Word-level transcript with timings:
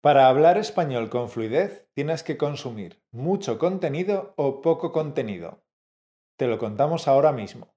Para 0.00 0.28
hablar 0.28 0.58
español 0.58 1.10
con 1.10 1.28
fluidez 1.28 1.88
tienes 1.92 2.22
que 2.22 2.36
consumir 2.36 3.02
mucho 3.10 3.58
contenido 3.58 4.32
o 4.36 4.60
poco 4.62 4.92
contenido. 4.92 5.64
Te 6.36 6.46
lo 6.46 6.58
contamos 6.58 7.08
ahora 7.08 7.32
mismo. 7.32 7.74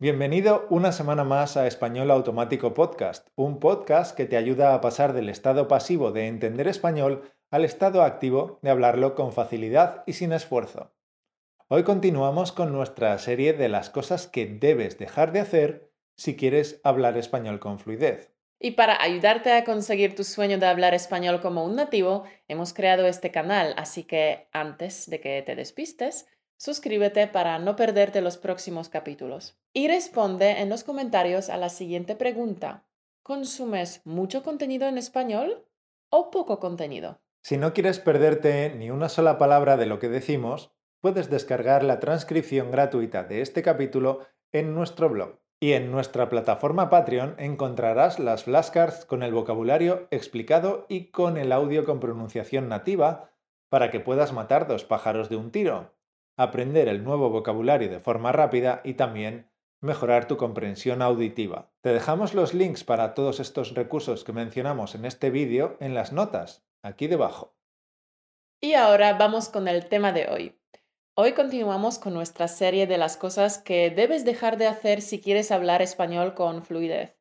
Bienvenido 0.00 0.64
una 0.70 0.92
semana 0.92 1.24
más 1.24 1.56
a 1.56 1.66
Español 1.66 2.12
Automático 2.12 2.72
Podcast, 2.72 3.26
un 3.34 3.58
podcast 3.58 4.16
que 4.16 4.26
te 4.26 4.36
ayuda 4.36 4.72
a 4.72 4.80
pasar 4.80 5.12
del 5.12 5.28
estado 5.28 5.66
pasivo 5.66 6.12
de 6.12 6.28
entender 6.28 6.68
español 6.68 7.28
al 7.50 7.64
estado 7.64 8.04
activo 8.04 8.60
de 8.62 8.70
hablarlo 8.70 9.16
con 9.16 9.32
facilidad 9.32 10.04
y 10.06 10.12
sin 10.12 10.32
esfuerzo. 10.32 10.92
Hoy 11.66 11.82
continuamos 11.82 12.52
con 12.52 12.70
nuestra 12.70 13.18
serie 13.18 13.54
de 13.54 13.68
las 13.68 13.90
cosas 13.90 14.28
que 14.28 14.46
debes 14.46 14.98
dejar 14.98 15.32
de 15.32 15.40
hacer 15.40 15.90
si 16.16 16.36
quieres 16.36 16.80
hablar 16.84 17.18
español 17.18 17.58
con 17.58 17.80
fluidez. 17.80 18.32
Y 18.60 18.72
para 18.72 19.02
ayudarte 19.02 19.52
a 19.52 19.64
conseguir 19.64 20.14
tu 20.14 20.22
sueño 20.22 20.58
de 20.58 20.66
hablar 20.66 20.94
español 20.94 21.40
como 21.40 21.64
un 21.64 21.74
nativo, 21.74 22.22
hemos 22.46 22.72
creado 22.72 23.08
este 23.08 23.32
canal, 23.32 23.74
así 23.76 24.04
que 24.04 24.46
antes 24.52 25.10
de 25.10 25.20
que 25.20 25.42
te 25.42 25.56
despistes, 25.56 26.28
Suscríbete 26.60 27.28
para 27.28 27.60
no 27.60 27.76
perderte 27.76 28.20
los 28.20 28.36
próximos 28.36 28.88
capítulos. 28.88 29.56
Y 29.72 29.86
responde 29.86 30.60
en 30.60 30.68
los 30.68 30.82
comentarios 30.82 31.50
a 31.50 31.56
la 31.56 31.68
siguiente 31.68 32.16
pregunta. 32.16 32.84
¿Consumes 33.22 34.02
mucho 34.04 34.42
contenido 34.42 34.88
en 34.88 34.98
español 34.98 35.64
o 36.10 36.32
poco 36.32 36.58
contenido? 36.58 37.20
Si 37.42 37.58
no 37.58 37.72
quieres 37.72 38.00
perderte 38.00 38.74
ni 38.74 38.90
una 38.90 39.08
sola 39.08 39.38
palabra 39.38 39.76
de 39.76 39.86
lo 39.86 40.00
que 40.00 40.08
decimos, 40.08 40.72
puedes 41.00 41.30
descargar 41.30 41.84
la 41.84 42.00
transcripción 42.00 42.72
gratuita 42.72 43.22
de 43.22 43.40
este 43.40 43.62
capítulo 43.62 44.26
en 44.50 44.74
nuestro 44.74 45.08
blog. 45.08 45.38
Y 45.60 45.74
en 45.74 45.92
nuestra 45.92 46.28
plataforma 46.28 46.90
Patreon 46.90 47.36
encontrarás 47.38 48.18
las 48.18 48.44
flashcards 48.44 49.04
con 49.04 49.22
el 49.22 49.32
vocabulario 49.32 50.08
explicado 50.10 50.86
y 50.88 51.12
con 51.12 51.36
el 51.36 51.52
audio 51.52 51.84
con 51.84 52.00
pronunciación 52.00 52.68
nativa 52.68 53.30
para 53.68 53.92
que 53.92 54.00
puedas 54.00 54.32
matar 54.32 54.66
dos 54.66 54.84
pájaros 54.84 55.28
de 55.28 55.36
un 55.36 55.52
tiro 55.52 55.97
aprender 56.38 56.86
el 56.88 57.02
nuevo 57.02 57.30
vocabulario 57.30 57.90
de 57.90 57.98
forma 57.98 58.30
rápida 58.30 58.80
y 58.84 58.94
también 58.94 59.50
mejorar 59.80 60.28
tu 60.28 60.36
comprensión 60.36 61.02
auditiva. 61.02 61.72
Te 61.80 61.92
dejamos 61.92 62.32
los 62.32 62.54
links 62.54 62.84
para 62.84 63.12
todos 63.12 63.40
estos 63.40 63.74
recursos 63.74 64.22
que 64.22 64.32
mencionamos 64.32 64.94
en 64.94 65.04
este 65.04 65.30
vídeo 65.30 65.76
en 65.80 65.94
las 65.94 66.12
notas, 66.12 66.64
aquí 66.80 67.08
debajo. 67.08 67.56
Y 68.60 68.74
ahora 68.74 69.14
vamos 69.14 69.48
con 69.48 69.66
el 69.66 69.88
tema 69.88 70.12
de 70.12 70.28
hoy. 70.28 70.58
Hoy 71.14 71.32
continuamos 71.32 71.98
con 71.98 72.14
nuestra 72.14 72.46
serie 72.46 72.86
de 72.86 72.98
las 72.98 73.16
cosas 73.16 73.58
que 73.58 73.90
debes 73.90 74.24
dejar 74.24 74.58
de 74.58 74.68
hacer 74.68 75.02
si 75.02 75.20
quieres 75.20 75.50
hablar 75.50 75.82
español 75.82 76.34
con 76.34 76.62
fluidez. 76.62 77.16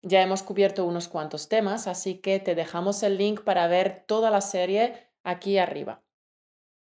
Ya 0.00 0.22
hemos 0.22 0.42
cubierto 0.42 0.86
unos 0.86 1.08
cuantos 1.08 1.50
temas, 1.50 1.86
así 1.86 2.16
que 2.22 2.40
te 2.40 2.54
dejamos 2.54 3.02
el 3.02 3.18
link 3.18 3.42
para 3.42 3.66
ver 3.68 4.04
toda 4.06 4.30
la 4.30 4.40
serie 4.40 4.94
aquí 5.24 5.58
arriba. 5.58 6.02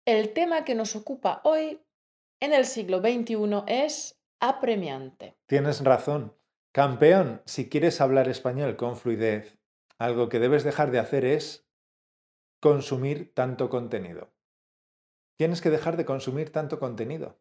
El 0.07 0.33
tema 0.33 0.65
que 0.65 0.77
nos 0.77 0.95
ocupa 0.95 1.41
hoy 1.43 1.83
en 2.39 2.53
el 2.53 2.65
siglo 2.65 3.01
XXI 3.01 3.65
es 3.67 4.17
apremiante. 4.39 5.35
Tienes 5.47 5.83
razón. 5.83 6.33
Campeón, 6.73 7.43
si 7.45 7.69
quieres 7.69 8.01
hablar 8.01 8.29
español 8.29 8.77
con 8.77 8.97
fluidez, 8.97 9.59
algo 9.99 10.29
que 10.29 10.39
debes 10.39 10.62
dejar 10.62 10.93
de 10.93 11.01
hacer 11.01 11.25
es 11.25 11.67
consumir 12.61 13.34
tanto 13.34 13.69
contenido. 13.69 14.33
Tienes 15.37 15.61
que 15.61 15.71
dejar 15.71 15.97
de 15.97 16.05
consumir 16.05 16.53
tanto 16.53 16.79
contenido. 16.79 17.41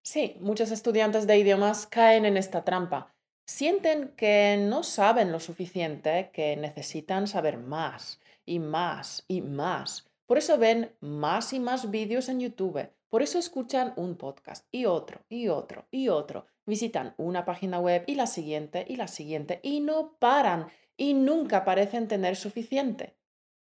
Sí, 0.00 0.36
muchos 0.38 0.70
estudiantes 0.70 1.26
de 1.26 1.36
idiomas 1.36 1.88
caen 1.88 2.26
en 2.26 2.36
esta 2.36 2.64
trampa. 2.64 3.12
Sienten 3.44 4.14
que 4.16 4.56
no 4.56 4.84
saben 4.84 5.32
lo 5.32 5.40
suficiente, 5.40 6.30
que 6.32 6.56
necesitan 6.56 7.26
saber 7.26 7.58
más 7.58 8.20
y 8.46 8.60
más 8.60 9.24
y 9.26 9.40
más. 9.40 10.07
Por 10.28 10.36
eso 10.36 10.58
ven 10.58 10.94
más 11.00 11.54
y 11.54 11.58
más 11.58 11.90
vídeos 11.90 12.28
en 12.28 12.40
YouTube. 12.40 12.86
Por 13.08 13.22
eso 13.22 13.38
escuchan 13.38 13.94
un 13.96 14.18
podcast 14.18 14.66
y 14.70 14.84
otro 14.84 15.22
y 15.30 15.48
otro 15.48 15.86
y 15.90 16.10
otro. 16.10 16.44
Visitan 16.66 17.14
una 17.16 17.46
página 17.46 17.80
web 17.80 18.04
y 18.06 18.14
la 18.14 18.26
siguiente 18.26 18.84
y 18.86 18.96
la 18.96 19.08
siguiente 19.08 19.58
y 19.62 19.80
no 19.80 20.18
paran 20.18 20.66
y 20.98 21.14
nunca 21.14 21.64
parecen 21.64 22.08
tener 22.08 22.36
suficiente. 22.36 23.16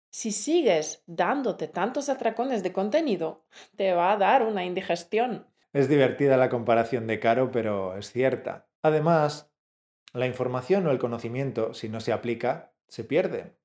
Si 0.09 0.33
sigues 0.33 1.03
dándote 1.05 1.69
tantos 1.69 2.09
atracones 2.09 2.63
de 2.63 2.73
contenido, 2.73 3.45
te 3.77 3.93
va 3.93 4.13
a 4.13 4.17
dar 4.17 4.43
una 4.43 4.65
indigestión. 4.65 5.47
Es 5.75 5.91
divertida 5.91 6.39
la 6.39 6.49
comparación 6.49 7.07
de 7.07 7.21
Caro, 7.21 7.51
pero 7.51 7.99
es 7.99 8.11
cierta. 8.13 8.67
Además, 8.81 9.51
la 10.15 10.27
información 10.27 10.87
o 10.87 10.91
el 10.91 10.99
conocimiento, 10.99 11.75
si 11.75 11.91
no 11.91 12.01
se 12.01 12.15
aplica, 12.15 12.73
se 12.89 13.05
pierde. 13.05 13.59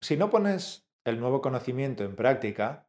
Si 0.00 0.16
no 0.16 0.30
pones 0.30 0.84
el 1.04 1.20
nuevo 1.20 1.40
conocimiento 1.40 2.04
en 2.04 2.16
práctica, 2.16 2.88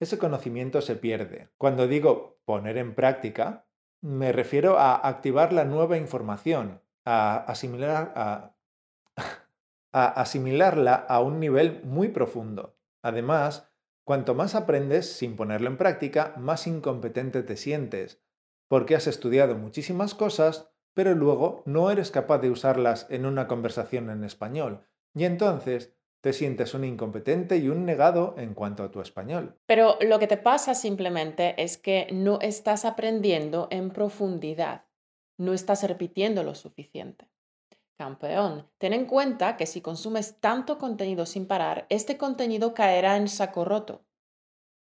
ese 0.00 0.18
conocimiento 0.18 0.80
se 0.80 0.96
pierde. 0.96 1.48
Cuando 1.56 1.86
digo 1.86 2.38
poner 2.44 2.76
en 2.76 2.94
práctica, 2.94 3.66
me 4.02 4.32
refiero 4.32 4.78
a 4.78 5.08
activar 5.08 5.52
la 5.52 5.64
nueva 5.64 5.96
información, 5.96 6.82
a, 7.04 7.36
asimilar, 7.36 8.12
a, 9.16 10.10
asimilarla 10.20 10.94
a 10.94 11.20
un 11.20 11.40
nivel 11.40 11.82
muy 11.84 12.08
profundo. 12.08 12.76
Además, 13.02 13.72
cuanto 14.04 14.34
más 14.34 14.54
aprendes 14.54 15.12
sin 15.16 15.36
ponerlo 15.36 15.68
en 15.68 15.78
práctica, 15.78 16.34
más 16.36 16.66
incompetente 16.66 17.42
te 17.42 17.56
sientes, 17.56 18.22
porque 18.68 18.96
has 18.96 19.06
estudiado 19.06 19.56
muchísimas 19.56 20.14
cosas, 20.14 20.70
pero 20.92 21.14
luego 21.14 21.62
no 21.66 21.90
eres 21.90 22.10
capaz 22.10 22.38
de 22.38 22.50
usarlas 22.50 23.06
en 23.10 23.26
una 23.26 23.48
conversación 23.48 24.10
en 24.10 24.24
español. 24.24 24.86
Y 25.14 25.24
entonces 25.24 25.95
te 26.26 26.32
sientes 26.32 26.74
un 26.74 26.82
incompetente 26.82 27.56
y 27.58 27.68
un 27.68 27.86
negado 27.86 28.34
en 28.36 28.52
cuanto 28.52 28.82
a 28.82 28.90
tu 28.90 29.00
español. 29.00 29.56
Pero 29.64 29.96
lo 30.00 30.18
que 30.18 30.26
te 30.26 30.36
pasa 30.36 30.74
simplemente 30.74 31.54
es 31.62 31.78
que 31.78 32.08
no 32.10 32.40
estás 32.40 32.84
aprendiendo 32.84 33.68
en 33.70 33.90
profundidad, 33.90 34.86
no 35.38 35.52
estás 35.52 35.84
repitiendo 35.84 36.42
lo 36.42 36.56
suficiente. 36.56 37.28
Campeón, 37.96 38.68
ten 38.78 38.92
en 38.92 39.06
cuenta 39.06 39.56
que 39.56 39.66
si 39.66 39.80
consumes 39.80 40.40
tanto 40.40 40.78
contenido 40.78 41.26
sin 41.26 41.46
parar, 41.46 41.86
este 41.90 42.18
contenido 42.18 42.74
caerá 42.74 43.16
en 43.16 43.28
saco 43.28 43.64
roto. 43.64 44.04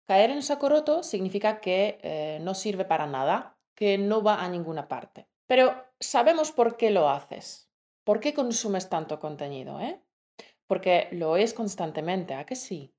Caer 0.06 0.32
en 0.32 0.42
saco 0.42 0.68
roto 0.68 1.02
significa 1.02 1.60
que 1.60 1.98
eh, 2.02 2.40
no 2.42 2.52
sirve 2.54 2.84
para 2.84 3.06
nada, 3.06 3.56
que 3.74 3.96
no 3.96 4.22
va 4.22 4.44
a 4.44 4.50
ninguna 4.50 4.86
parte. 4.86 5.28
Pero 5.46 5.82
sabemos 5.98 6.52
por 6.52 6.76
qué 6.76 6.90
lo 6.90 7.08
haces. 7.08 7.70
¿Por 8.04 8.20
qué 8.20 8.34
consumes 8.34 8.90
tanto 8.90 9.18
contenido? 9.18 9.80
Eh? 9.80 9.98
Porque 10.72 11.08
lo 11.10 11.36
es 11.36 11.52
constantemente, 11.52 12.32
¿a 12.32 12.46
que 12.46 12.56
sí? 12.56 12.94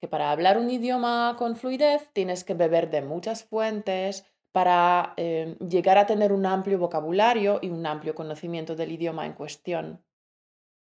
Que 0.00 0.08
para 0.08 0.30
hablar 0.30 0.56
un 0.56 0.70
idioma 0.70 1.36
con 1.38 1.54
fluidez 1.54 2.08
tienes 2.14 2.44
que 2.44 2.54
beber 2.54 2.88
de 2.88 3.02
muchas 3.02 3.44
fuentes 3.44 4.24
para 4.52 5.12
eh, 5.18 5.54
llegar 5.60 5.98
a 5.98 6.06
tener 6.06 6.32
un 6.32 6.46
amplio 6.46 6.78
vocabulario 6.78 7.58
y 7.60 7.68
un 7.68 7.84
amplio 7.84 8.14
conocimiento 8.14 8.74
del 8.74 8.92
idioma 8.92 9.26
en 9.26 9.34
cuestión. 9.34 10.02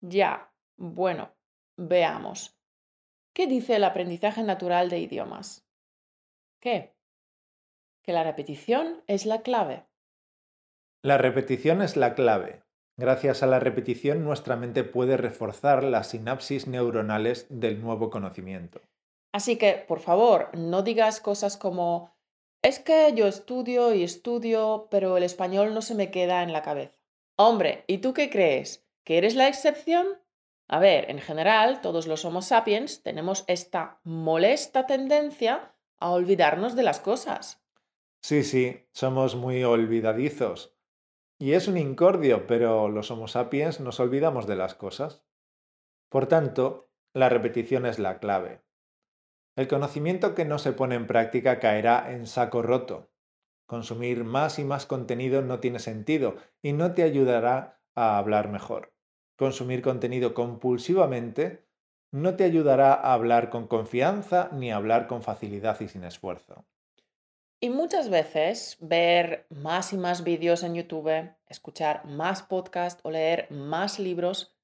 Ya, 0.01 0.53
bueno, 0.75 1.33
veamos. 1.77 2.59
¿Qué 3.33 3.47
dice 3.47 3.77
el 3.77 3.85
aprendizaje 3.85 4.43
natural 4.43 4.89
de 4.89 4.99
idiomas? 4.99 5.65
¿Qué? 6.59 6.97
Que 8.03 8.11
la 8.11 8.25
repetición 8.25 9.05
es 9.07 9.25
la 9.25 9.41
clave. 9.41 9.85
La 11.01 11.17
repetición 11.17 11.81
es 11.81 11.95
la 11.95 12.13
clave. 12.13 12.64
Gracias 12.97 13.43
a 13.43 13.47
la 13.47 13.59
repetición, 13.59 14.23
nuestra 14.23 14.55
mente 14.55 14.85
puede 14.85 15.17
reforzar 15.17 15.83
las 15.83 16.09
sinapsis 16.09 16.67
neuronales 16.67 17.45
del 17.49 17.81
nuevo 17.81 18.09
conocimiento. 18.09 18.81
Así 19.33 19.57
que, 19.57 19.73
por 19.85 19.99
favor, 19.99 20.49
no 20.57 20.81
digas 20.81 21.19
cosas 21.19 21.57
como, 21.57 22.15
es 22.61 22.79
que 22.79 23.11
yo 23.13 23.27
estudio 23.27 23.93
y 23.93 24.03
estudio, 24.03 24.87
pero 24.89 25.17
el 25.17 25.23
español 25.23 25.73
no 25.73 25.81
se 25.81 25.93
me 25.93 26.09
queda 26.09 26.41
en 26.41 26.53
la 26.53 26.61
cabeza. 26.61 26.93
Hombre, 27.35 27.83
¿y 27.87 27.97
tú 27.97 28.13
qué 28.13 28.29
crees? 28.29 28.87
¿Que 29.03 29.17
eres 29.17 29.35
la 29.35 29.49
excepción? 29.49 30.07
A 30.69 30.79
ver, 30.79 31.11
en 31.11 31.19
general, 31.19 31.81
todos 31.81 32.07
los 32.07 32.23
Homo 32.23 32.41
sapiens 32.41 33.03
tenemos 33.03 33.43
esta 33.47 33.99
molesta 34.05 34.85
tendencia 34.85 35.73
a 35.99 36.11
olvidarnos 36.11 36.75
de 36.77 36.83
las 36.83 37.01
cosas. 37.01 37.61
Sí, 38.21 38.43
sí, 38.43 38.87
somos 38.93 39.35
muy 39.35 39.65
olvidadizos. 39.65 40.74
Y 41.37 41.51
es 41.51 41.67
un 41.67 41.77
incordio, 41.77 42.47
pero 42.47 42.87
los 42.87 43.11
Homo 43.11 43.27
sapiens 43.27 43.81
nos 43.81 43.99
olvidamos 43.99 44.47
de 44.47 44.55
las 44.55 44.73
cosas. 44.73 45.25
Por 46.09 46.27
tanto, 46.27 46.89
la 47.13 47.27
repetición 47.27 47.85
es 47.85 47.99
la 47.99 48.19
clave. 48.19 48.61
El 49.57 49.67
conocimiento 49.67 50.33
que 50.33 50.45
no 50.45 50.59
se 50.59 50.73
pone 50.73 50.95
en 50.95 51.07
práctica 51.07 51.59
caerá 51.59 52.11
en 52.13 52.27
saco 52.27 52.61
roto. 52.61 53.09
Consumir 53.65 54.23
más 54.23 54.59
y 54.59 54.63
más 54.63 54.85
contenido 54.85 55.41
no 55.41 55.59
tiene 55.59 55.79
sentido 55.79 56.35
y 56.61 56.73
no 56.73 56.93
te 56.93 57.03
ayudará 57.03 57.81
a 57.95 58.17
hablar 58.17 58.49
mejor. 58.49 58.93
consumir 59.37 59.81
contenido 59.81 60.33
compulsivamente 60.33 61.65
no 62.11 62.37
te 62.37 62.45
ayudará 62.45 62.93
a 62.93 63.13
hablar 63.13 63.49
con 63.49 63.67
confianza 63.67 64.49
ni 64.53 64.71
a 64.71 64.77
hablar 64.77 65.07
con 65.07 65.23
facilidad 65.23 65.79
y 65.81 65.89
sin 65.89 66.05
esfuerzo. 66.05 66.65
Y 67.59 67.69
muchas 67.69 68.09
veces 68.09 68.77
ver 68.81 69.47
más 69.49 69.93
y 69.93 69.97
más 69.97 70.23
vídeos 70.23 70.63
en 70.63 70.75
YouTube, 70.75 71.31
escuchar 71.47 72.05
más 72.05 72.43
podcasts 72.43 73.01
o 73.03 73.11
leer 73.11 73.49
más 73.49 73.99
libros 73.99 74.55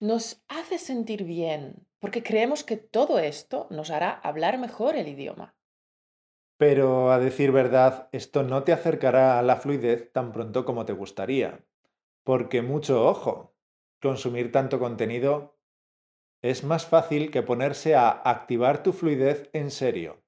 nos 0.00 0.44
hace 0.48 0.78
sentir 0.78 1.24
bien, 1.24 1.86
porque 1.98 2.22
creemos 2.22 2.62
que 2.62 2.76
todo 2.76 3.18
esto 3.18 3.66
nos 3.70 3.90
hará 3.90 4.10
hablar 4.10 4.58
mejor 4.58 4.94
el 4.96 5.08
idioma. 5.08 5.56
Pero 6.56 7.12
a 7.12 7.18
decir 7.18 7.52
verdad, 7.52 8.08
esto 8.12 8.42
no 8.42 8.64
te 8.64 8.72
acercará 8.72 9.38
a 9.38 9.42
la 9.42 9.56
fluidez 9.56 10.12
tan 10.12 10.32
pronto 10.32 10.64
como 10.64 10.84
te 10.84 10.92
gustaría. 10.92 11.64
Porque 12.24 12.62
mucho 12.62 13.06
ojo, 13.06 13.54
consumir 14.00 14.52
tanto 14.52 14.78
contenido 14.78 15.56
es 16.42 16.64
más 16.64 16.86
fácil 16.86 17.30
que 17.30 17.42
ponerse 17.42 17.94
a 17.94 18.10
activar 18.10 18.82
tu 18.82 18.92
fluidez 18.92 19.50
en 19.52 19.70
serio. 19.70 20.22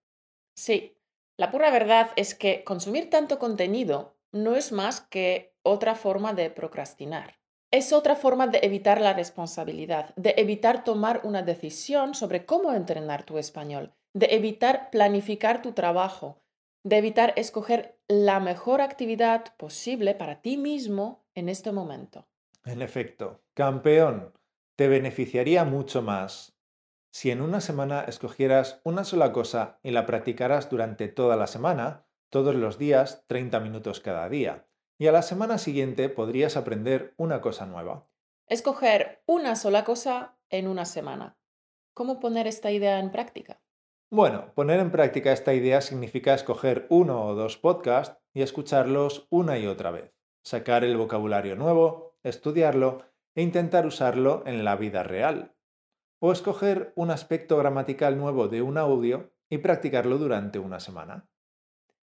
Sí, 0.55 0.97
la 1.41 1.51
pura 1.51 1.71
verdad 1.71 2.11
es 2.17 2.35
que 2.35 2.65
consumir 2.65 3.09
tanto 3.09 3.39
contenido 3.39 4.15
no 4.31 4.57
es 4.57 4.73
más 4.73 5.01
que 5.01 5.55
otra 5.63 5.95
forma 5.95 6.35
de 6.35 6.51
procrastinar. 6.51 7.39
Es 7.71 7.95
otra 7.95 8.15
forma 8.15 8.47
de 8.47 8.61
evitar 8.63 9.01
la 9.01 9.15
responsabilidad, 9.15 10.15
de 10.17 10.35
evitar 10.37 10.85
tomar 10.85 11.23
una 11.25 11.41
decisión 11.41 12.13
sobre 12.13 12.45
cómo 12.45 12.75
entrenar 12.75 13.23
tu 13.23 13.39
español, 13.39 13.95
de 14.13 14.27
evitar 14.33 14.91
planificar 14.91 15.63
tu 15.63 15.73
trabajo, 15.73 16.43
de 16.85 16.99
evitar 16.99 17.33
escoger 17.37 17.99
la 18.07 18.39
mejor 18.39 18.83
actividad 18.83 19.57
posible 19.57 20.15
para 20.15 20.43
ti 20.43 20.59
mismo 20.59 21.25
en 21.35 21.49
este 21.49 21.73
momento. 21.73 22.27
En 22.67 22.83
efecto, 22.83 23.41
campeón, 23.55 24.35
te 24.77 24.89
beneficiaría 24.89 25.65
mucho 25.65 26.03
más 26.03 26.60
si 27.11 27.31
en 27.31 27.41
una 27.41 27.61
semana 27.61 28.03
escogieras 28.03 28.81
una 28.85 29.05
sola 29.05 29.33
cosa 29.33 29.79
y 29.83 29.91
la 29.91 30.07
practicaras 30.07 30.71
durante 30.71 31.09
toda 31.09 31.37
la 31.37 31.47
semana, 31.47 32.07
todos 32.31 32.55
los 32.55 32.79
días, 32.79 33.25
30 33.27 33.61
minutos 33.61 34.01
cada 34.01 34.29
día 34.29 34.67
y 35.01 35.07
a 35.07 35.13
la 35.13 35.23
semana 35.23 35.57
siguiente 35.57 36.11
podrías 36.11 36.59
aprender 36.59 37.15
una 37.17 37.41
cosa 37.41 37.65
nueva. 37.65 38.07
Escoger 38.47 39.23
una 39.25 39.57
sola 39.57 39.83
cosa 39.83 40.37
en 40.51 40.69
una 40.69 40.85
semana. 40.85 41.39
¿Cómo 41.95 42.21
poner 42.21 42.47
esta 42.47 42.71
idea 42.71 42.99
en 42.99 43.11
práctica? 43.11 43.63
Bueno, 44.11 44.53
poner 44.55 44.79
en 44.79 44.91
práctica 44.91 45.33
esta 45.33 45.55
idea 45.55 45.81
significa 45.81 46.35
escoger 46.35 46.87
uno 46.91 47.25
o 47.25 47.35
dos 47.35 47.57
podcasts 47.57 48.21
y 48.35 48.43
escucharlos 48.43 49.27
una 49.31 49.59
y 49.59 49.67
otra 49.67 49.91
vez, 49.91 50.13
sacar 50.45 50.85
el 50.85 50.99
vocabulario 50.99 51.57
nuevo, 51.57 52.19
estudiarlo 52.23 53.03
e 53.35 53.41
intentar 53.41 53.87
usarlo 53.87 54.43
en 54.45 54.65
la 54.65 54.77
vida 54.77 55.03
real. 55.03 55.55
O 56.21 56.31
escoger 56.31 56.93
un 56.95 57.11
aspecto 57.11 57.57
gramatical 57.57 58.17
nuevo 58.17 58.47
de 58.49 58.63
un 58.63 58.79
audio 58.79 59.33
y 59.49 59.59
practicarlo 59.59 60.19
durante 60.19 60.59
una 60.59 60.79
semana. 60.79 61.29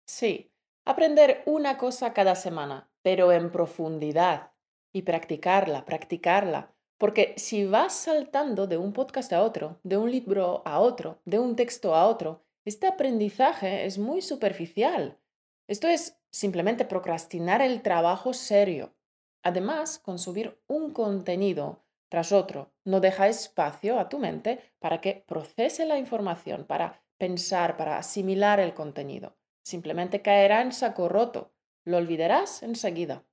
Sí, 0.05 0.49
Aprender 0.89 1.43
una 1.45 1.77
cosa 1.77 2.13
cada 2.13 2.33
semana, 2.33 2.89
pero 3.03 3.31
en 3.31 3.51
profundidad. 3.51 4.53
Y 4.91 5.03
practicarla, 5.03 5.85
practicarla. 5.85 6.73
Porque 6.97 7.35
si 7.37 7.67
vas 7.67 7.93
saltando 7.93 8.65
de 8.65 8.77
un 8.77 8.91
podcast 8.91 9.31
a 9.31 9.43
otro, 9.43 9.79
de 9.83 9.97
un 9.97 10.09
libro 10.09 10.63
a 10.65 10.79
otro, 10.79 11.21
de 11.25 11.37
un 11.37 11.55
texto 11.55 11.93
a 11.93 12.07
otro, 12.07 12.43
este 12.65 12.87
aprendizaje 12.87 13.85
es 13.85 13.99
muy 13.99 14.23
superficial. 14.23 15.19
Esto 15.67 15.87
es 15.87 16.19
simplemente 16.31 16.85
procrastinar 16.85 17.61
el 17.61 17.83
trabajo 17.83 18.33
serio. 18.33 18.95
Además, 19.43 19.99
consumir 19.99 20.59
un 20.65 20.91
contenido 20.91 21.83
tras 22.09 22.31
otro 22.31 22.73
no 22.83 22.99
deja 22.99 23.27
espacio 23.27 23.99
a 23.99 24.09
tu 24.09 24.17
mente 24.17 24.59
para 24.79 24.99
que 24.99 25.23
procese 25.27 25.85
la 25.85 25.97
información, 25.97 26.65
para 26.65 27.03
pensar, 27.17 27.77
para 27.77 27.97
asimilar 27.97 28.59
el 28.59 28.73
contenido. 28.73 29.37
Simplemente 29.61 30.21
caerá 30.21 30.61
en 30.61 30.71
saco 30.71 31.07
roto. 31.07 31.53
Lo 31.85 31.97
olvidarás 31.97 32.63
enseguida. 32.63 33.23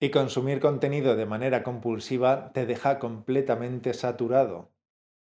Y 0.00 0.10
consumir 0.10 0.60
contenido 0.60 1.16
de 1.16 1.26
manera 1.26 1.62
compulsiva 1.62 2.52
te 2.52 2.66
deja 2.66 2.98
completamente 2.98 3.94
saturado. 3.94 4.72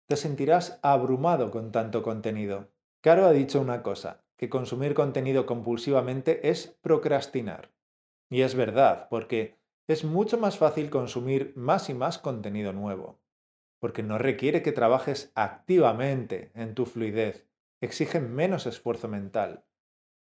Te 0.08 0.18
sentirás 0.18 0.80
abrumado 0.82 1.52
con 1.52 1.72
tanto 1.72 2.04
contenido. 2.04 2.72
Caro 3.02 3.26
ha 3.26 3.32
dicho 3.32 3.62
una 3.62 3.84
cosa, 3.84 4.24
que 4.38 4.50
consumir 4.50 4.94
contenido 4.94 5.46
compulsivamente 5.46 6.50
es 6.50 6.78
procrastinar. 6.82 7.72
Y 8.30 8.42
es 8.42 8.56
verdad, 8.56 9.08
porque 9.10 9.61
es 9.92 10.04
mucho 10.04 10.38
más 10.38 10.58
fácil 10.58 10.90
consumir 10.90 11.54
más 11.56 11.90
y 11.90 11.94
más 11.94 12.18
contenido 12.18 12.74
nuevo, 12.74 13.20
porque 13.80 14.04
no 14.04 14.18
requiere 14.18 14.62
que 14.62 14.72
trabajes 14.72 15.32
activamente 15.36 16.52
en 16.56 16.76
tu 16.76 16.86
fluidez, 16.86 17.48
exige 17.82 18.20
menos 18.20 18.66
esfuerzo 18.66 19.08
mental 19.08 19.66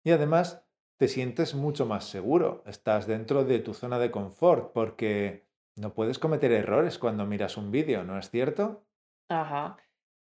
y 0.04 0.12
además 0.12 0.66
te 0.98 1.08
sientes 1.08 1.56
mucho 1.56 1.86
más 1.86 2.06
seguro, 2.06 2.64
estás 2.66 3.08
dentro 3.08 3.46
de 3.46 3.60
tu 3.60 3.74
zona 3.74 4.00
de 4.00 4.12
confort 4.12 4.74
porque 4.74 5.48
no 5.76 5.94
puedes 5.94 6.20
cometer 6.20 6.52
errores 6.52 6.98
cuando 6.98 7.26
miras 7.26 7.58
un 7.58 7.72
vídeo, 7.72 8.04
¿no 8.04 8.18
es 8.18 8.30
cierto? 8.30 8.84
Ajá. 9.30 9.78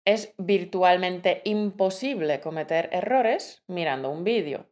Es 0.05 0.35
virtualmente 0.39 1.43
imposible 1.45 2.41
cometer 2.41 2.89
errores 2.93 3.65
mirando 3.67 4.11
un 4.11 4.25
vídeo. 4.25 4.67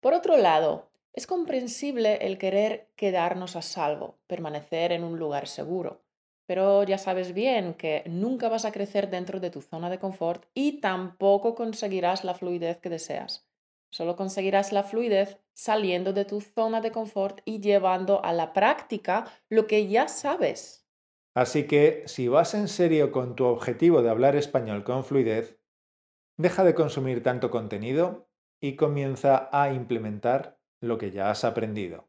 Por 0.00 0.14
otro 0.14 0.36
lado, 0.36 0.90
es 1.16 1.26
comprensible 1.26 2.18
el 2.26 2.36
querer 2.36 2.92
quedarnos 2.94 3.56
a 3.56 3.62
salvo, 3.62 4.18
permanecer 4.26 4.92
en 4.92 5.02
un 5.02 5.18
lugar 5.18 5.48
seguro. 5.48 6.04
Pero 6.46 6.84
ya 6.84 6.98
sabes 6.98 7.32
bien 7.32 7.74
que 7.74 8.04
nunca 8.06 8.50
vas 8.50 8.66
a 8.66 8.70
crecer 8.70 9.08
dentro 9.10 9.40
de 9.40 9.50
tu 9.50 9.62
zona 9.62 9.88
de 9.88 9.98
confort 9.98 10.44
y 10.54 10.80
tampoco 10.80 11.54
conseguirás 11.54 12.22
la 12.22 12.34
fluidez 12.34 12.78
que 12.78 12.90
deseas. 12.90 13.48
Solo 13.90 14.14
conseguirás 14.14 14.72
la 14.72 14.82
fluidez 14.82 15.40
saliendo 15.54 16.12
de 16.12 16.26
tu 16.26 16.42
zona 16.42 16.82
de 16.82 16.92
confort 16.92 17.40
y 17.46 17.60
llevando 17.60 18.22
a 18.22 18.34
la 18.34 18.52
práctica 18.52 19.24
lo 19.48 19.66
que 19.66 19.88
ya 19.88 20.08
sabes. 20.08 20.86
Así 21.34 21.66
que, 21.66 22.02
si 22.06 22.28
vas 22.28 22.54
en 22.54 22.68
serio 22.68 23.10
con 23.10 23.36
tu 23.36 23.46
objetivo 23.46 24.02
de 24.02 24.10
hablar 24.10 24.36
español 24.36 24.84
con 24.84 25.02
fluidez, 25.02 25.58
deja 26.36 26.62
de 26.62 26.74
consumir 26.74 27.22
tanto 27.22 27.50
contenido 27.50 28.28
y 28.60 28.76
comienza 28.76 29.48
a 29.52 29.72
implementar 29.72 30.55
lo 30.86 30.98
que 30.98 31.10
ya 31.10 31.30
has 31.30 31.44
aprendido. 31.44 32.08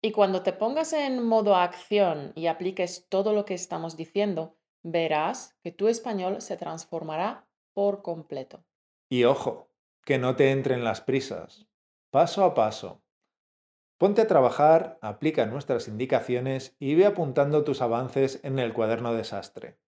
Y 0.00 0.12
cuando 0.12 0.42
te 0.42 0.52
pongas 0.52 0.92
en 0.92 1.24
modo 1.24 1.56
acción 1.56 2.32
y 2.36 2.46
apliques 2.46 3.08
todo 3.08 3.32
lo 3.32 3.44
que 3.44 3.54
estamos 3.54 3.96
diciendo, 3.96 4.56
verás 4.82 5.56
que 5.62 5.72
tu 5.72 5.88
español 5.88 6.40
se 6.40 6.56
transformará 6.56 7.48
por 7.74 8.02
completo. 8.02 8.64
Y 9.08 9.24
ojo, 9.24 9.70
que 10.04 10.18
no 10.18 10.36
te 10.36 10.52
entren 10.52 10.84
las 10.84 11.00
prisas. 11.00 11.66
Paso 12.10 12.44
a 12.44 12.54
paso. 12.54 13.02
Ponte 13.98 14.22
a 14.22 14.28
trabajar, 14.28 14.98
aplica 15.02 15.46
nuestras 15.46 15.88
indicaciones 15.88 16.76
y 16.78 16.94
ve 16.94 17.04
apuntando 17.04 17.64
tus 17.64 17.82
avances 17.82 18.38
en 18.44 18.60
el 18.60 18.72
cuaderno 18.72 19.12
desastre. 19.12 19.80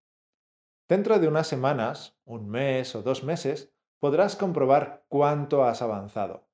Dentro 0.88 1.20
de 1.20 1.28
unas 1.28 1.46
semanas, 1.46 2.18
un 2.24 2.48
mes 2.48 2.96
o 2.96 3.02
dos 3.02 3.22
meses, 3.22 3.72
podrás 4.00 4.34
comprobar 4.34 5.04
cuánto 5.08 5.62
has 5.62 5.82
avanzado. 5.82 6.49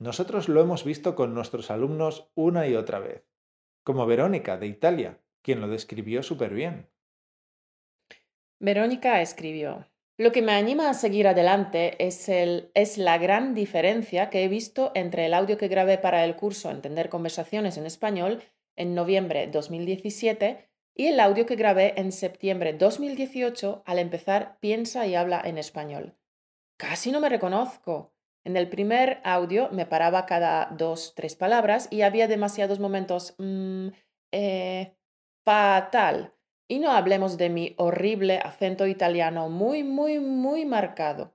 Nosotros 0.00 0.48
lo 0.48 0.62
hemos 0.62 0.82
visto 0.82 1.14
con 1.14 1.34
nuestros 1.34 1.70
alumnos 1.70 2.30
una 2.34 2.66
y 2.66 2.74
otra 2.74 2.98
vez, 3.00 3.22
como 3.84 4.06
Verónica 4.06 4.56
de 4.56 4.66
Italia, 4.66 5.20
quien 5.42 5.60
lo 5.60 5.68
describió 5.68 6.22
súper 6.22 6.54
bien. 6.54 6.88
Verónica 8.58 9.20
escribió, 9.20 9.86
lo 10.16 10.32
que 10.32 10.40
me 10.40 10.52
anima 10.52 10.88
a 10.88 10.94
seguir 10.94 11.28
adelante 11.28 12.02
es, 12.06 12.30
el, 12.30 12.70
es 12.72 12.96
la 12.96 13.18
gran 13.18 13.54
diferencia 13.54 14.30
que 14.30 14.42
he 14.42 14.48
visto 14.48 14.90
entre 14.94 15.26
el 15.26 15.34
audio 15.34 15.58
que 15.58 15.68
grabé 15.68 15.98
para 15.98 16.24
el 16.24 16.34
curso 16.34 16.70
Entender 16.70 17.10
conversaciones 17.10 17.76
en 17.76 17.84
español 17.84 18.42
en 18.76 18.94
noviembre 18.94 19.48
2017 19.48 20.66
y 20.94 21.06
el 21.08 21.20
audio 21.20 21.44
que 21.44 21.56
grabé 21.56 21.92
en 22.00 22.10
septiembre 22.10 22.72
2018 22.72 23.82
al 23.84 23.98
empezar 23.98 24.58
Piensa 24.60 25.06
y 25.06 25.14
habla 25.14 25.42
en 25.44 25.58
español. 25.58 26.16
Casi 26.78 27.12
no 27.12 27.20
me 27.20 27.28
reconozco. 27.28 28.14
En 28.44 28.56
el 28.56 28.68
primer 28.68 29.20
audio 29.24 29.68
me 29.70 29.86
paraba 29.86 30.26
cada 30.26 30.68
dos, 30.72 31.14
tres 31.14 31.36
palabras 31.36 31.88
y 31.90 32.02
había 32.02 32.26
demasiados 32.26 32.80
momentos 32.80 33.34
mmm, 33.38 33.88
eh, 34.32 34.96
fatal 35.44 36.34
y 36.68 36.78
no 36.78 36.92
hablemos 36.92 37.36
de 37.36 37.50
mi 37.50 37.74
horrible 37.78 38.38
acento 38.38 38.86
italiano 38.86 39.48
muy, 39.48 39.82
muy, 39.82 40.20
muy 40.20 40.64
marcado. 40.64 41.34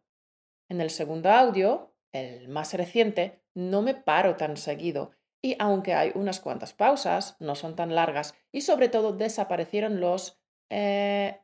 En 0.69 0.81
el 0.81 0.89
segundo 0.89 1.29
audio, 1.29 1.93
el 2.11 2.47
más 2.47 2.73
reciente, 2.73 3.43
no 3.53 3.81
me 3.81 3.93
paro 3.93 4.35
tan 4.35 4.57
seguido 4.57 5.11
y 5.43 5.55
aunque 5.59 5.93
hay 5.93 6.11
unas 6.15 6.39
cuantas 6.39 6.73
pausas, 6.73 7.35
no 7.39 7.53
son 7.55 7.75
tan 7.75 7.93
largas 7.93 8.33
y 8.51 8.61
sobre 8.61 8.89
todo 8.89 9.13
desaparecieron 9.13 9.99
los... 9.99 10.41
Eh, 10.71 11.39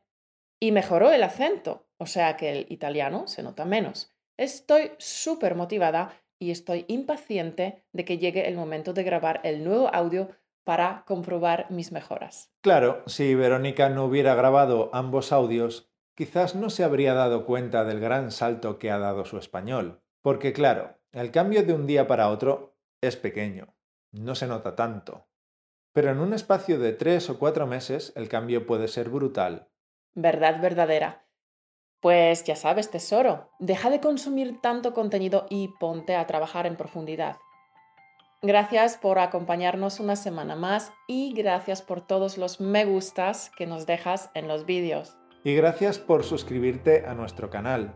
y 0.60 0.72
mejoró 0.72 1.10
el 1.12 1.22
acento, 1.24 1.88
o 1.98 2.06
sea 2.06 2.36
que 2.36 2.50
el 2.50 2.66
italiano 2.72 3.26
se 3.26 3.42
nota 3.42 3.64
menos. 3.64 4.11
Estoy 4.42 4.90
súper 4.98 5.54
motivada 5.54 6.20
y 6.40 6.50
estoy 6.50 6.84
impaciente 6.88 7.84
de 7.92 8.04
que 8.04 8.18
llegue 8.18 8.48
el 8.48 8.56
momento 8.56 8.92
de 8.92 9.04
grabar 9.04 9.40
el 9.44 9.62
nuevo 9.62 9.88
audio 9.94 10.30
para 10.64 11.04
comprobar 11.06 11.70
mis 11.70 11.92
mejoras. 11.92 12.50
Claro, 12.60 13.04
si 13.06 13.36
Verónica 13.36 13.88
no 13.88 14.04
hubiera 14.04 14.34
grabado 14.34 14.90
ambos 14.92 15.30
audios, 15.30 15.92
quizás 16.16 16.56
no 16.56 16.70
se 16.70 16.82
habría 16.82 17.14
dado 17.14 17.46
cuenta 17.46 17.84
del 17.84 18.00
gran 18.00 18.32
salto 18.32 18.80
que 18.80 18.90
ha 18.90 18.98
dado 18.98 19.24
su 19.26 19.38
español. 19.38 20.02
Porque 20.22 20.52
claro, 20.52 20.98
el 21.12 21.30
cambio 21.30 21.62
de 21.62 21.74
un 21.74 21.86
día 21.86 22.08
para 22.08 22.28
otro 22.28 22.74
es 23.00 23.14
pequeño, 23.14 23.76
no 24.10 24.34
se 24.34 24.48
nota 24.48 24.74
tanto. 24.74 25.28
Pero 25.92 26.10
en 26.10 26.18
un 26.18 26.34
espacio 26.34 26.80
de 26.80 26.92
tres 26.94 27.30
o 27.30 27.38
cuatro 27.38 27.68
meses 27.68 28.12
el 28.16 28.28
cambio 28.28 28.66
puede 28.66 28.88
ser 28.88 29.08
brutal. 29.08 29.68
Verdad 30.16 30.60
verdadera. 30.60 31.28
Pues 32.02 32.42
ya 32.42 32.56
sabes, 32.56 32.90
tesoro, 32.90 33.48
deja 33.60 33.88
de 33.88 34.00
consumir 34.00 34.60
tanto 34.60 34.92
contenido 34.92 35.46
y 35.48 35.68
ponte 35.68 36.16
a 36.16 36.26
trabajar 36.26 36.66
en 36.66 36.74
profundidad. 36.74 37.36
Gracias 38.42 38.96
por 38.96 39.20
acompañarnos 39.20 40.00
una 40.00 40.16
semana 40.16 40.56
más 40.56 40.92
y 41.06 41.32
gracias 41.32 41.80
por 41.80 42.00
todos 42.00 42.38
los 42.38 42.60
me 42.60 42.84
gustas 42.84 43.52
que 43.56 43.68
nos 43.68 43.86
dejas 43.86 44.30
en 44.34 44.48
los 44.48 44.66
vídeos. 44.66 45.16
Y 45.44 45.54
gracias 45.54 46.00
por 46.00 46.24
suscribirte 46.24 47.06
a 47.06 47.14
nuestro 47.14 47.50
canal. 47.50 47.94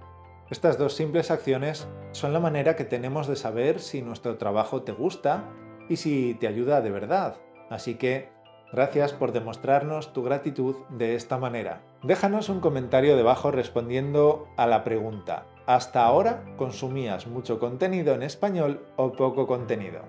Estas 0.50 0.78
dos 0.78 0.94
simples 0.94 1.32
acciones 1.32 1.88
son 2.12 2.32
la 2.32 2.38
manera 2.38 2.76
que 2.76 2.84
tenemos 2.84 3.26
de 3.26 3.34
saber 3.34 3.80
si 3.80 4.02
nuestro 4.02 4.38
trabajo 4.38 4.82
te 4.82 4.92
gusta 4.92 5.50
y 5.88 5.96
si 5.96 6.34
te 6.34 6.46
ayuda 6.46 6.80
de 6.80 6.92
verdad. 6.92 7.38
Así 7.70 7.96
que 7.96 8.35
gracias 8.73 9.12
por 9.12 9.32
demostrarnos 9.32 10.12
tu 10.12 10.23
gratitud 10.23 10.76
de 10.90 11.14
esta 11.14 11.38
manera. 11.38 11.80
Déjanos 12.02 12.49
un 12.49 12.61
comentario 12.61 13.16
debajo 13.16 13.50
respondiendo 13.50 14.49
a 14.56 14.66
la 14.66 14.85
pregunta, 14.85 15.44
¿hasta 15.66 16.04
ahora 16.04 16.44
consumías 16.56 17.26
mucho 17.26 17.58
contenido 17.58 18.14
en 18.14 18.23
español 18.23 18.87
o 18.96 19.12
poco 19.12 19.46
contenido? 19.46 20.00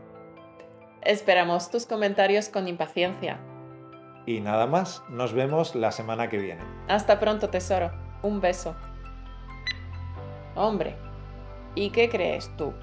Esperamos 1.02 1.72
tus 1.72 1.86
comentarios 1.86 2.50
con 2.50 2.68
impaciencia. 2.68 3.40
Y 4.26 4.42
nada 4.42 4.68
más, 4.68 5.04
nos 5.10 5.32
vemos 5.32 5.74
la 5.74 5.92
semana 5.92 6.30
que 6.30 6.38
viene. 6.38 6.62
Hasta 6.90 7.20
pronto, 7.20 7.50
tesoro. 7.50 7.92
Un 8.22 8.42
beso. 8.42 8.76
Hombre, 10.56 10.98
¿y 11.76 11.92
qué 11.92 12.10
crees 12.10 12.52
tú? 12.58 12.74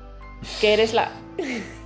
Que 0.61 0.73
eres 0.73 0.95
la... 0.95 1.11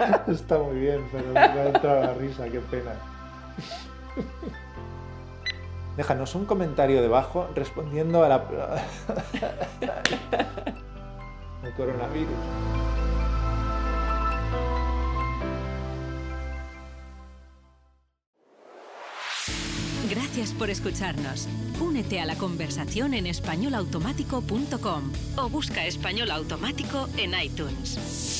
Está 0.28 0.58
muy 0.58 0.78
bien, 0.80 1.06
pero 1.12 1.32
me 1.32 1.40
ha 1.40 1.66
entrado 1.66 2.02
la 2.02 2.14
risa, 2.14 2.48
qué 2.48 2.60
pena. 2.60 2.92
Déjanos 5.96 6.34
un 6.34 6.46
comentario 6.46 7.02
debajo 7.02 7.48
respondiendo 7.54 8.24
a 8.24 8.28
la... 8.28 8.44
El 11.64 11.72
coronavirus. 11.74 12.32
Gracias 20.08 20.52
por 20.54 20.70
escucharnos. 20.70 21.46
Únete 21.80 22.20
a 22.20 22.24
la 22.24 22.34
conversación 22.36 23.14
en 23.14 23.26
españolautomático.com 23.26 25.12
o 25.36 25.48
busca 25.50 25.84
español 25.86 26.30
automático 26.30 27.08
en 27.16 27.32
iTunes. 27.40 28.39